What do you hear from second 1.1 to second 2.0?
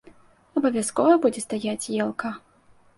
будзе стаяць